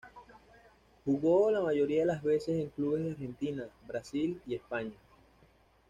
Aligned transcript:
Jugó 1.05 1.51
la 1.51 1.61
mayoría 1.61 1.99
de 1.99 2.05
las 2.07 2.23
veces 2.23 2.57
en 2.59 2.69
clubes 2.71 3.05
de 3.05 3.11
Argentina, 3.11 3.65
Brasil 3.85 4.41
y 4.47 4.55
España. 4.55 4.95